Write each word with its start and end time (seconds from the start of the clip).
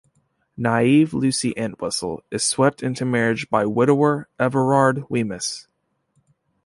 Naive 0.57 1.13
Lucy 1.13 1.53
Entwhistle 1.55 2.23
is 2.31 2.43
swept 2.43 2.81
into 2.81 3.05
marriage 3.05 3.47
by 3.51 3.67
widower, 3.67 4.27
Everard 4.39 5.03
Wemyss. 5.11 5.67